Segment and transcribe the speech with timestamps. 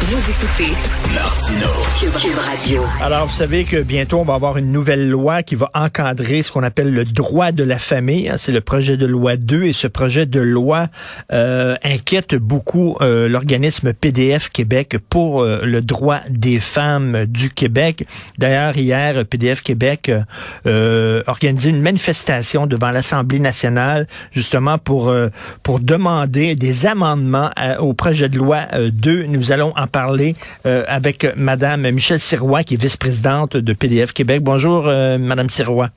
[0.00, 0.72] Vous écoutez
[1.14, 1.68] Martino.
[1.98, 2.82] Cube, Radio.
[3.00, 6.52] Alors, vous savez que bientôt, on va avoir une nouvelle loi qui va encadrer ce
[6.52, 8.28] qu'on appelle le droit de la famille.
[8.28, 8.34] hein.
[8.36, 10.88] C'est le projet de loi 2 et ce projet de loi
[11.32, 18.06] euh, inquiète beaucoup euh, l'organisme PDF Québec pour euh, le droit des femmes du Québec.
[18.36, 20.20] D'ailleurs, hier, PDF Québec euh,
[20.66, 25.14] euh, organisé une manifestation devant l'Assemblée nationale justement pour,
[25.62, 29.24] pour demander des amendements au projet de loi euh, 2.
[29.26, 30.34] Nous allons parler
[30.66, 34.42] euh, avec Madame Michelle Sirois, qui est vice-présidente de PDF Québec.
[34.42, 35.88] Bonjour, euh, Madame Sirois.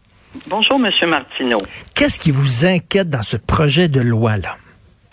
[0.47, 1.57] Bonjour, Monsieur Martineau.
[1.95, 4.57] Qu'est-ce qui vous inquiète dans ce projet de loi-là?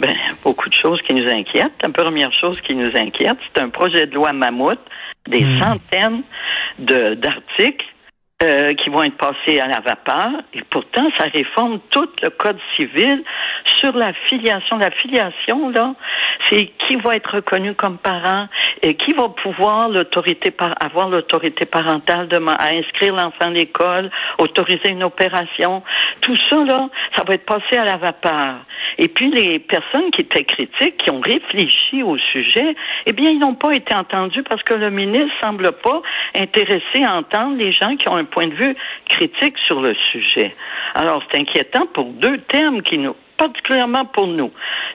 [0.00, 1.72] Ben, beaucoup de choses qui nous inquiètent.
[1.82, 4.80] La première chose qui nous inquiète, c'est un projet de loi mammouth,
[5.28, 6.22] des centaines
[6.78, 7.86] de d'articles
[8.42, 10.30] euh, qui vont être passés à la vapeur.
[10.52, 13.22] Et pourtant, ça réforme tout le code civil
[13.80, 14.76] sur la filiation.
[14.76, 15.94] La filiation, là,
[16.50, 18.48] c'est qui va être reconnu comme parent
[18.82, 24.10] et qui va pouvoir l'autorité par avoir l'autorité parentale de à inscrire l'enfant à l'école,
[24.38, 25.82] autoriser une opération.
[26.20, 28.56] Tout ça, là, ça va être passé à la vapeur.
[28.98, 32.74] Et puis les personnes qui étaient critiques, qui ont réfléchi au sujet,
[33.06, 36.02] eh bien, ils n'ont pas été entendus parce que le ministre semble pas
[36.34, 38.76] intéressé à entendre les gens qui ont un point de vue
[39.08, 40.54] critique sur le sujet.
[40.94, 44.50] Alors, c'est inquiétant pour deux thèmes qui nous particulièrement pour nous.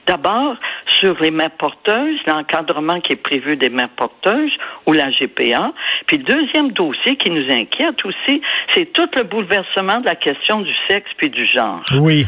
[0.06, 0.56] D'abord,
[0.98, 4.52] sur les mères porteuses, l'encadrement qui est prévu des mères porteuses
[4.86, 5.72] ou la GPA.
[6.06, 8.40] Puis deuxième dossier qui nous inquiète aussi,
[8.72, 11.82] c'est tout le bouleversement de la question du sexe puis du genre.
[11.94, 12.26] Oui.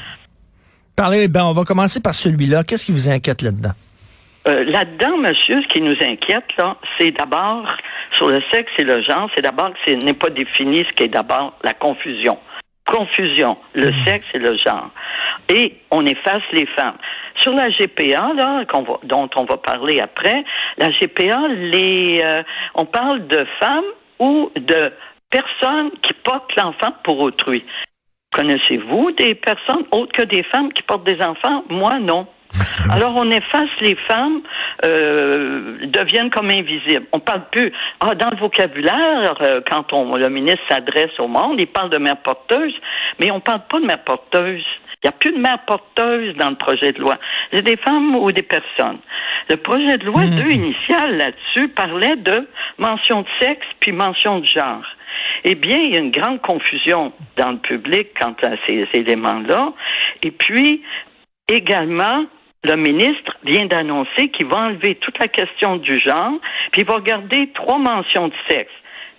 [0.97, 2.65] Parlez, ben, on va commencer par celui-là.
[2.65, 3.73] Qu'est-ce qui vous inquiète là-dedans?
[4.49, 7.65] Euh, Là-dedans, monsieur, ce qui nous inquiète, là, c'est d'abord,
[8.17, 11.05] sur le sexe et le genre, c'est d'abord que ce n'est pas défini ce qui
[11.05, 12.39] est d'abord la confusion.
[12.87, 14.91] Confusion, le sexe et le genre.
[15.49, 16.97] Et on efface les femmes.
[17.41, 20.45] Sur la GPA, là, qu'on va, dont on va parler après,
[20.79, 22.43] la GPA, les, euh,
[22.75, 23.85] on parle de femmes
[24.19, 24.93] ou de
[25.31, 27.65] personnes qui portent l'enfant pour autrui.
[28.33, 31.65] Connaissez-vous des personnes autres que des femmes qui portent des enfants?
[31.69, 32.27] Moi, non.
[32.91, 34.41] Alors on efface les femmes,
[34.85, 37.07] euh, deviennent comme invisibles.
[37.13, 37.73] On parle plus.
[38.01, 41.99] Ah, dans le vocabulaire, euh, quand on, le ministre s'adresse au monde, il parle de
[41.99, 42.75] mère porteuse,
[43.19, 44.65] mais on parle pas de mère porteuse.
[45.03, 47.17] Il n'y a plus de mère porteuse dans le projet de loi.
[47.53, 48.99] C'est des femmes ou des personnes.
[49.49, 52.47] Le projet de loi 2 initial là-dessus parlait de
[52.79, 54.85] mention de sexe puis mention de genre.
[55.45, 59.73] Eh bien, il y a une grande confusion dans le public quant à ces éléments-là.
[60.23, 60.83] Et puis,
[61.49, 62.25] également,
[62.65, 66.35] le ministre vient d'annoncer qu'il va enlever toute la question du genre,
[66.71, 68.71] puis il va garder trois mentions de sexe.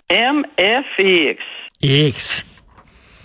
[0.08, 1.42] M, F et X.
[1.82, 2.44] X.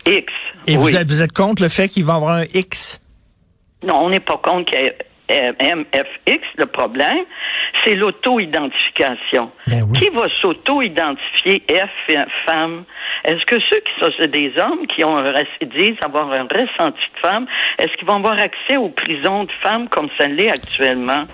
[0.06, 0.34] X.
[0.68, 0.78] Et oui.
[0.78, 3.02] vous, êtes, vous êtes contre le fait qu'il va y avoir un X?
[3.84, 4.98] Non, on n'est pas contre qu'il y ait
[5.32, 6.44] euh, MFX.
[6.58, 7.26] Le problème,
[7.84, 9.52] c'est l'auto-identification.
[9.68, 10.00] Ben oui.
[10.00, 12.84] Qui va s'auto-identifier F femme?
[13.26, 17.20] Est-ce que ceux qui sont des hommes qui ont un, disent avoir un ressenti de
[17.22, 17.46] femme,
[17.78, 21.26] est-ce qu'ils vont avoir accès aux prisons de femmes comme ça l'est actuellement?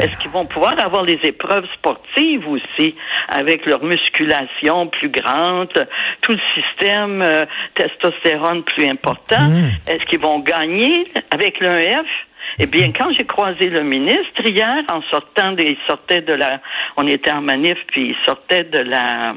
[0.00, 2.94] Est-ce qu'ils vont pouvoir avoir les épreuves sportives aussi,
[3.28, 5.72] avec leur musculation plus grande,
[6.20, 7.44] tout le système euh,
[7.74, 9.50] testostérone plus important?
[9.86, 12.06] Est-ce qu'ils vont gagner avec le F?
[12.58, 16.60] Eh bien, quand j'ai croisé le ministre hier, en sortant des, il sortait de la,
[16.96, 19.34] on était en manif, puis il sortait de la,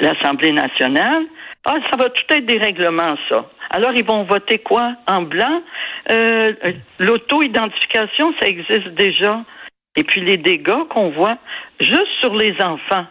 [0.00, 1.24] l'Assemblée nationale.
[1.64, 3.46] Ah, ça va tout être des règlements, ça.
[3.70, 4.94] Alors, ils vont voter quoi?
[5.08, 5.62] En blanc?
[6.10, 6.52] Euh,
[6.98, 9.42] l'auto-identification, ça existe déjà.
[9.96, 11.38] Et puis, les dégâts qu'on voit
[11.80, 13.06] juste sur les enfants.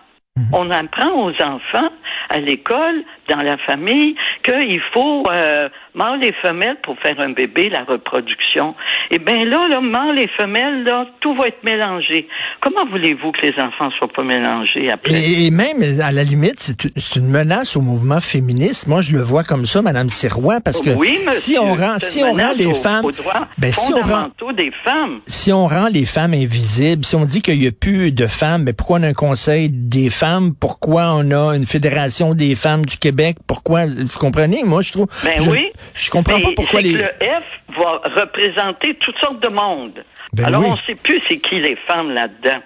[0.51, 1.89] On apprend aux enfants
[2.29, 7.69] à l'école, dans la famille, qu'il faut euh, mâle et femelle pour faire un bébé,
[7.69, 8.75] la reproduction.
[9.11, 12.27] Et bien là, là, mâle et femelle, là, tout va être mélangé.
[12.61, 15.13] Comment voulez-vous que les enfants soient pas mélangés après?
[15.13, 18.87] Et, et même, à la limite, c'est une menace au mouvement féministe.
[18.87, 21.95] Moi, je le vois comme ça, Madame Sirois, parce que oui, monsieur, si on rend,
[21.99, 23.11] si on rend les aux- femmes, aux
[23.57, 25.19] ben, si on rend, des femmes.
[25.25, 28.63] si on rend les femmes invisibles, si on dit qu'il n'y a plus de femmes,
[28.63, 30.53] mais pourquoi on a un conseil des femmes?
[30.59, 33.12] Pourquoi on a une fédération des femmes du Québec?
[33.47, 33.85] Pourquoi?
[33.85, 34.63] Vous comprenez?
[34.63, 35.07] Moi, je trouve.
[35.23, 35.71] Ben je, oui.
[35.93, 36.93] Je comprends pas pourquoi c'est les.
[36.93, 40.03] que le F va représenter toutes sortes de monde.
[40.33, 40.67] Ben Alors, oui.
[40.69, 42.59] on ne sait plus c'est qui les femmes là-dedans.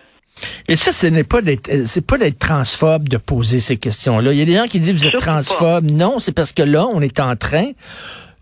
[0.67, 4.33] Et ça, ce n'est pas d'être, euh, c'est pas d'être transphobe de poser ces questions-là.
[4.33, 5.91] Il y a des gens qui disent vous êtes transphobe.
[5.91, 7.71] Non, c'est parce que là, on est en train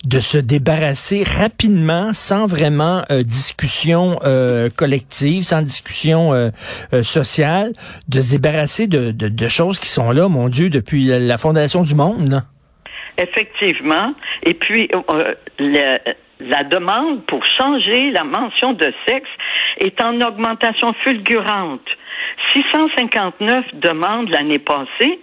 [0.05, 6.49] de se débarrasser rapidement, sans vraiment euh, discussion euh, collective, sans discussion euh,
[6.93, 7.71] euh, sociale,
[8.07, 11.81] de se débarrasser de, de, de choses qui sont là, mon Dieu, depuis la, fondation
[11.83, 12.29] du monde.
[12.29, 12.41] là.
[13.17, 14.13] Effectivement.
[14.43, 15.97] Et puis, euh, le-
[16.41, 19.29] la demande pour changer la mention de sexe
[19.79, 21.79] est en augmentation fulgurante.
[22.53, 25.19] 659 demandes l'année passée.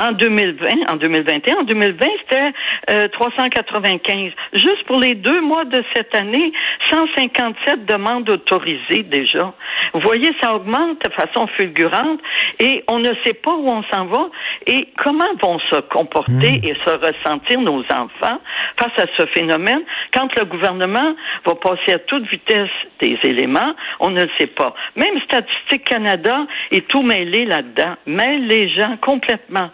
[0.00, 2.52] En 2020, en 2021, en 2020, c'était
[2.90, 4.32] euh, 395.
[4.54, 6.52] Juste pour les deux mois de cette année,
[6.90, 9.52] 157 demandes autorisées déjà.
[9.92, 12.20] Vous voyez, ça augmente de façon fulgurante
[12.58, 14.30] et on ne sait pas où on s'en va
[14.66, 18.40] et comment vont se comporter et se ressentir nos enfants
[18.78, 19.82] face à ce phénomène
[20.14, 21.14] quand le gouvernement
[21.44, 22.70] va passer à toute vitesse
[23.00, 24.74] des éléments, on ne le sait pas.
[24.96, 29.70] Même Statistique Canada est tout mêlé là-dedans, mêle les gens complètement.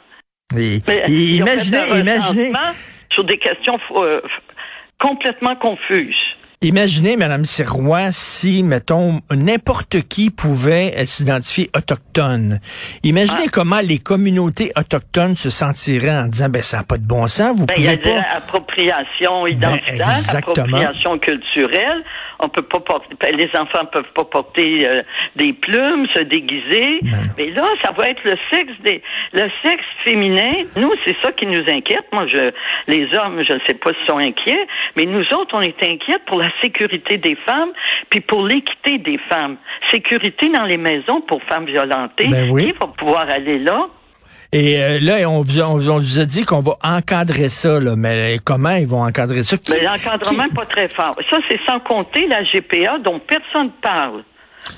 [0.54, 2.52] Et, Mais, et fait imaginez, imaginez,
[3.10, 4.20] sur des questions euh,
[5.00, 6.14] complètement confuses.
[6.62, 12.60] imaginez, Madame Sirois, si, mettons, n'importe qui pouvait s'identifier autochtone.
[13.02, 13.50] Imaginez Ah.
[13.52, 17.56] comment les communautés autochtones se sentiraient en disant, ben, ça n'a pas de bon sens,
[17.58, 18.28] vous Ben, il y a pouvez de pas.
[18.34, 21.98] l'appropriation identitaire, Ben, appropriation culturelle.
[22.38, 25.02] On peut pas porter, ben, les enfants peuvent pas porter euh,
[25.36, 27.00] des plumes, se déguiser.
[27.38, 29.02] Mais là, ça va être le sexe des,
[29.32, 30.50] le sexe féminin.
[30.76, 32.06] Nous, c'est ça qui nous inquiète.
[32.12, 32.52] Moi, je,
[32.88, 34.66] les hommes, je ne sais pas s'ils sont inquiets,
[34.96, 37.72] mais nous autres, on est inquiets pour la sécurité des femmes,
[38.10, 39.56] puis pour l'équité des femmes.
[39.90, 42.28] Sécurité dans les maisons pour femmes violentées.
[42.28, 42.66] Ben oui.
[42.66, 43.86] Qui va pouvoir aller là?
[44.58, 47.50] Et euh, là, on vous, a, on vous- on vous a dit qu'on va encadrer
[47.50, 49.58] ça, là, mais comment ils vont encadrer ça?
[49.58, 51.14] Qui- Mais l'encadrement qui- n'est pas très fort.
[51.28, 54.24] Ça, c'est sans compter la GPA dont personne ne parle.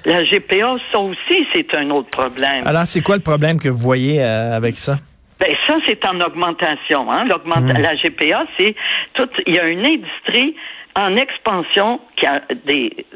[0.05, 2.67] La GPA, ça aussi, c'est un autre problème.
[2.67, 4.99] Alors, c'est quoi le problème que vous voyez euh, avec ça?
[5.41, 7.11] Ben ça, c'est en augmentation.
[7.13, 7.27] Hein?
[7.27, 7.73] Mmh.
[7.81, 8.75] La GPA, c'est
[9.15, 9.29] tout.
[9.47, 10.57] Il y a une industrie
[10.97, 13.07] en expansion qui a des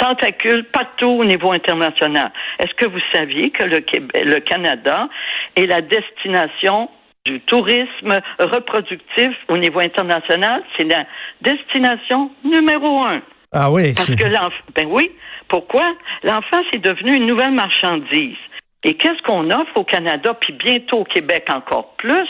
[0.00, 2.32] tentacules partout au niveau international.
[2.58, 5.08] Est-ce que vous saviez que le, Québec, le Canada
[5.56, 6.88] est la destination
[7.26, 10.62] du tourisme reproductif au niveau international?
[10.76, 11.04] C'est la
[11.42, 13.20] destination numéro un.
[13.52, 13.92] Ah oui.
[13.94, 15.10] Parce que l'enfant, ben oui,
[15.48, 15.94] pourquoi?
[16.22, 18.38] L'enfant, c'est devenu une nouvelle marchandise.
[18.82, 22.28] Et qu'est-ce qu'on offre au Canada, puis bientôt au Québec encore plus?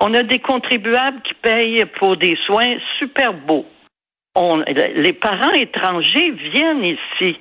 [0.00, 3.66] On a des contribuables qui payent pour des soins super beaux.
[4.36, 7.38] Les parents étrangers viennent ici,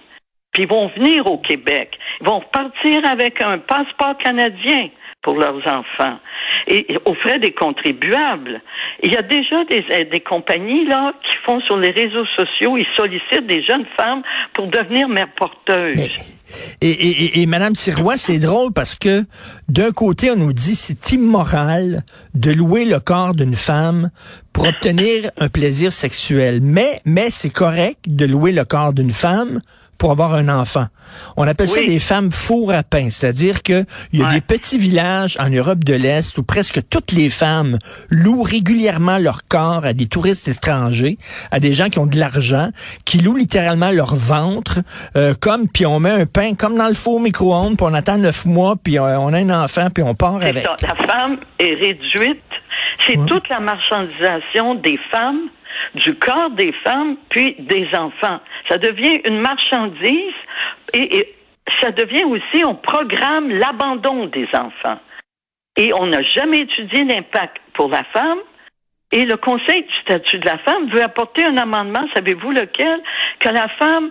[0.51, 1.97] puis vont venir au Québec.
[2.21, 4.89] Ils vont repartir avec un passeport canadien
[5.23, 6.19] pour leurs enfants
[6.67, 8.61] et aux frais des contribuables.
[9.01, 12.77] Il y a déjà des, euh, des compagnies là qui font sur les réseaux sociaux,
[12.77, 14.21] ils sollicitent des jeunes femmes
[14.53, 16.19] pour devenir mères porteuses.
[16.81, 19.23] Et, et, et, et Madame Sirois, c'est drôle parce que
[19.69, 22.03] d'un côté, on nous dit c'est immoral
[22.35, 24.11] de louer le corps d'une femme
[24.51, 26.59] pour obtenir un plaisir sexuel.
[26.61, 29.61] Mais, mais c'est correct de louer le corps d'une femme
[29.97, 30.85] pour avoir un enfant.
[31.37, 34.33] On appelle ça des femmes four à pain, c'est-à-dire que il y a Ouais.
[34.35, 37.77] des petits villages en Europe de l'Est où presque toutes les femmes
[38.09, 41.17] louent régulièrement leur corps à des touristes étrangers,
[41.51, 42.69] à des gens qui ont de l'argent,
[43.05, 44.79] qui louent littéralement leur ventre,
[45.15, 48.17] euh, comme puis on met un pain comme dans le four micro-ondes, puis on attend
[48.17, 50.63] neuf mois, puis euh, on a un enfant, puis on part avec.
[50.63, 50.75] ça.
[50.81, 52.41] La femme est réduite.
[53.07, 55.41] C'est toute la marchandisation des femmes,
[55.95, 58.39] du corps des femmes, puis des enfants.
[58.69, 60.33] Ça devient une marchandise
[60.93, 61.35] et, et
[61.81, 64.99] ça devient aussi, on programme l'abandon des enfants.
[65.75, 68.39] Et on n'a jamais étudié l'impact pour la femme.
[69.11, 72.99] Et le Conseil du statut de la femme veut apporter un amendement, savez-vous lequel?
[73.39, 74.09] Que la femme,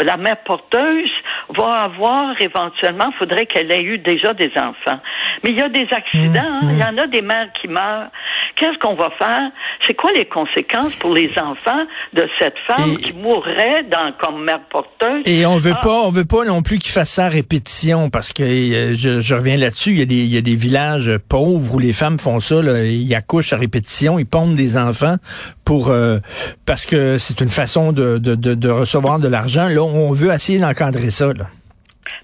[0.00, 1.10] la mère porteuse,
[1.48, 5.00] va avoir éventuellement, faudrait qu'elle ait eu déjà des enfants.
[5.42, 6.68] Mais il y a des accidents, hein.
[6.70, 8.10] il y en a des mères qui meurent.
[8.56, 9.50] Qu'est-ce qu'on va faire?
[9.86, 14.44] C'est quoi les conséquences pour les enfants de cette femme Et- qui mourrait dans, comme
[14.44, 15.22] mère porteuse?
[15.24, 15.80] Et on veut Ah.
[15.82, 19.20] pas, on veut pas non plus qu'ils fassent ça à répétition parce que euh, je,
[19.20, 19.90] je reviens là-dessus.
[19.92, 22.62] Il y a des, il y a des villages pauvres où les femmes font ça.
[22.62, 25.16] Là, ils accouchent à répétition, ils pondent des enfants
[25.64, 26.18] pour euh,
[26.66, 29.68] parce que c'est une façon de, de, de, de recevoir de l'argent.
[29.68, 31.26] Là, on veut essayer d'encadrer ça.
[31.32, 31.46] Là.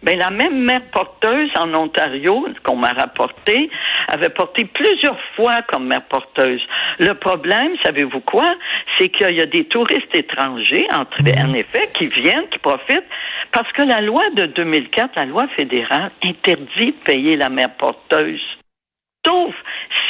[0.02, 3.70] Ben, la même mère porteuse en Ontario, qu'on m'a rapporté,
[4.08, 6.62] avait porté plusieurs fois comme mère porteuse.
[6.99, 8.49] Le problème, savez-vous quoi?
[8.97, 13.08] C'est qu'il y a des touristes étrangers, entre, en effet, qui viennent, qui profitent,
[13.52, 18.42] parce que la loi de 2004, la loi fédérale, interdit de payer la mère porteuse.
[19.26, 19.54] Sauf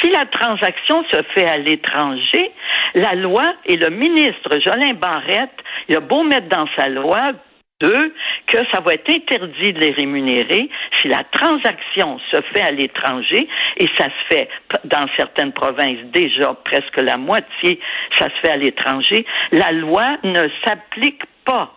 [0.01, 2.51] si la transaction se fait à l'étranger,
[2.95, 5.51] la loi et le ministre Jolin Barrette,
[5.89, 7.33] il a beau mettre dans sa loi
[7.79, 8.13] deux,
[8.47, 10.69] que ça va être interdit de les rémunérer
[11.01, 14.49] si la transaction se fait à l'étranger et ça se fait
[14.83, 17.79] dans certaines provinces déjà presque la moitié,
[18.17, 19.25] ça se fait à l'étranger.
[19.51, 21.73] La loi ne s'applique pas.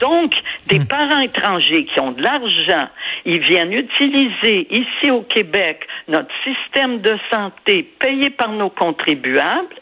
[0.00, 0.34] Donc,
[0.68, 2.88] des parents étrangers qui ont de l'argent,
[3.24, 9.74] ils viennent utiliser ici au Québec notre système de santé payé par nos contribuables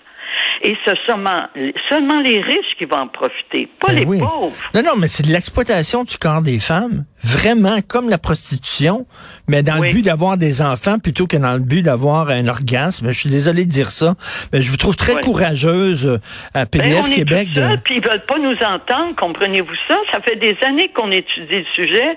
[0.62, 1.46] Et ce seulement,
[1.90, 4.18] seulement les riches qui vont en profiter, pas Ben les oui.
[4.18, 4.52] pauvres.
[4.74, 9.06] Non, non, mais c'est de l'exploitation du corps des femmes, vraiment comme la prostitution,
[9.48, 9.88] mais dans Oui.
[9.88, 13.08] le but d'avoir des enfants plutôt que dans le but d'avoir un orgasme.
[13.12, 14.14] Je suis désolé de dire ça,
[14.52, 15.20] mais je vous trouve très Oui.
[15.20, 16.18] courageuse euh,
[16.54, 17.48] à Ben, PDF est Québec.
[17.54, 19.98] tout de- seul, puis ils veulent pas nous entendre, comprenez-vous ça?
[20.12, 22.16] Ça fait des années qu'on étudie le sujet.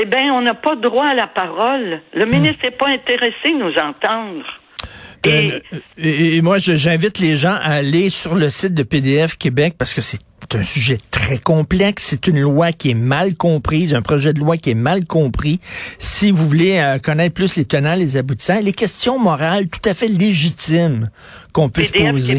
[0.00, 2.00] Eh bien, on n'a pas droit à la parole.
[2.14, 2.30] Le Hmm.
[2.30, 4.44] ministre n'est pas intéressé de nous entendre.
[5.24, 5.60] Et- Euh,
[5.98, 9.94] et, et moi, j'invite les gens à aller sur le site de PDF Québec parce
[9.94, 10.18] que c'est
[10.54, 12.04] un sujet très complexe.
[12.04, 15.60] C'est une loi qui est mal comprise, un projet de loi qui est mal compris.
[15.98, 19.92] Si vous voulez euh, connaître plus les tenants, les aboutissants, les questions morales tout à
[19.94, 21.10] fait légitimes
[21.52, 22.34] qu'on peut se poser.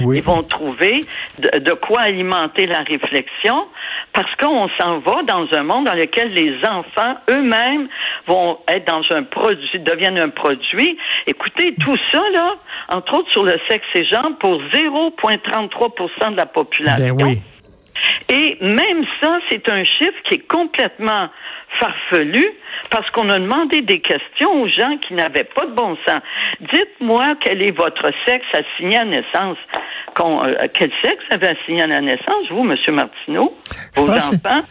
[0.00, 0.18] Oui.
[0.18, 1.04] ils vont trouver
[1.40, 3.66] de, de quoi alimenter la réflexion
[4.12, 7.88] parce qu'on s'en va dans un monde dans lequel les enfants eux-mêmes
[8.26, 10.98] vont être dans un produit, deviennent un produit.
[11.26, 12.54] Écoutez, tout ça, là,
[12.88, 17.16] entre autres sur le sexe et genre, pour 0,33 de la population.
[17.16, 17.36] Ben.
[18.28, 21.28] Et même ça, c'est un chiffre qui est complètement
[21.80, 22.46] farfelu
[22.90, 26.20] parce qu'on a demandé des questions aux gens qui n'avaient pas de bon sens.
[26.60, 29.58] Dites-moi quel est votre sexe assigné à naissance.
[30.20, 32.76] Euh, quel sexe avez assigné à la naissance, vous, M.
[32.94, 33.56] Martineau?
[33.94, 34.62] Vos enfants?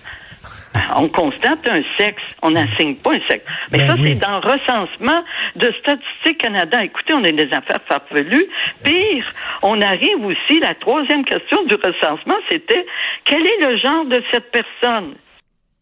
[0.95, 3.45] On constate un sexe, on n'assigne pas un sexe.
[3.71, 4.13] Mais Ben ça, oui.
[4.13, 5.23] c'est dans le recensement
[5.55, 6.83] de Statistique Canada.
[6.83, 8.45] Écoutez, on a des affaires farfelues.
[8.83, 9.25] Pire,
[9.63, 12.85] on arrive aussi, la troisième question du recensement, c'était
[13.25, 15.15] quel est le genre de cette personne?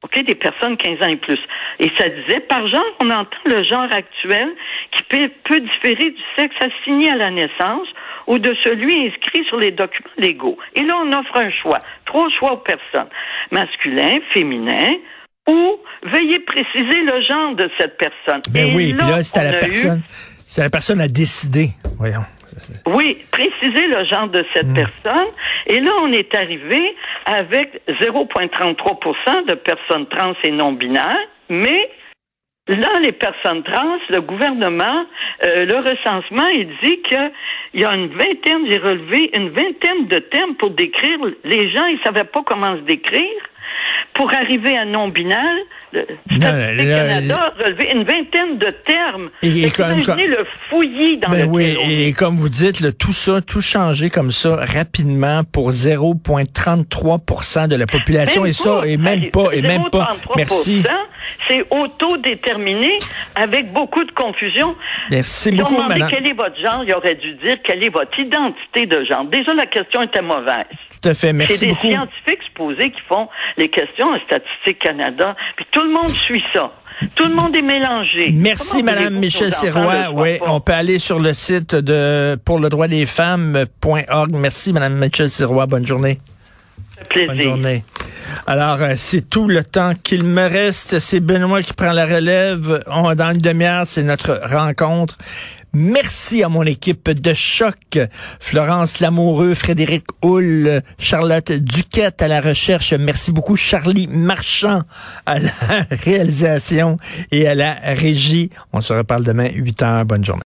[0.02, 1.40] OK, des personnes 15 ans et plus.
[1.80, 4.48] Et ça disait, par genre, on entend le genre actuel
[4.96, 7.88] qui peut, peut différer du sexe assigné à la naissance
[8.30, 10.58] ou de celui inscrit sur les documents légaux.
[10.76, 11.80] Et là, on offre un choix.
[12.06, 13.10] Trois choix aux personnes.
[13.52, 14.92] Masculin, féminin,
[15.50, 18.42] ou veuillez préciser le genre de cette personne.
[18.52, 20.02] Ben Et oui, puis là, c'est à la a eu- personne.
[20.48, 21.70] C'est à la personne à décider.
[21.98, 22.22] Voyons.
[22.88, 24.74] oui, préciser le genre de cette Mm.
[24.74, 25.28] personne.
[25.68, 26.96] Et là, on est arrivé
[27.26, 31.18] avec 0,33% de personnes trans et non binaires,
[31.50, 31.90] mais
[32.76, 35.06] là, les personnes trans, le gouvernement,
[35.46, 37.32] euh, le recensement, il dit qu'il
[37.74, 41.18] y a une vingtaine, j'ai relevé une vingtaine de termes pour décrire.
[41.44, 43.42] Les gens, ils savaient pas comment se décrire.
[44.14, 45.58] Pour arriver à non-binaire,
[45.92, 49.30] le Non, Statistique Canada a relevé une vingtaine de termes.
[49.42, 51.78] Et- et comme- imaginez le fouillis dans Ben lequel oui,
[52.08, 57.76] et comme vous dites, là, tout ça, tout changé comme ça rapidement pour 0,33 de
[57.76, 60.10] la population et ça, et même pas, et même pas.
[60.14, 60.84] 0,33%, Merci.
[61.48, 62.98] C'est autodéterminé
[63.36, 64.76] avec beaucoup de confusion.
[65.12, 66.10] Merci beaucoup, demandé madame.
[66.12, 69.26] quel est votre genre, il aurait dû dire quelle est votre identité de genre.
[69.26, 70.66] Déjà, la question était mauvaise.
[71.02, 71.28] Tout à fait.
[71.28, 71.88] C'est Merci des beaucoup.
[71.88, 76.72] scientifiques supposés qui font les questions à Statistique Canada, puis tout le monde suit ça.
[77.16, 78.32] Tout le monde est mélangé.
[78.34, 80.10] Merci, Madame Michel Serrois.
[80.14, 84.32] Oui, on peut aller sur le site de pour le droit des femmes.org.
[84.34, 85.66] Merci, Madame Michel Serrois.
[85.66, 86.20] Bonne journée.
[87.10, 87.52] Fait Bonne plaisir.
[87.56, 87.84] journée.
[88.46, 91.00] Alors, euh, c'est tout le temps qu'il me reste.
[91.00, 92.84] C'est Benoît qui prend la relève.
[92.88, 95.18] On, dans une demi-heure, c'est notre rencontre.
[95.74, 98.00] Merci à mon équipe de choc.
[98.40, 102.94] Florence Lamoureux, Frédéric Hull, Charlotte Duquette à la recherche.
[102.94, 103.56] Merci beaucoup.
[103.56, 104.84] Charlie Marchand
[105.26, 105.52] à la
[105.92, 106.98] réalisation
[107.32, 108.50] et à la régie.
[108.74, 110.06] On se reparle demain, 8 heures.
[110.06, 110.38] Bonne journée.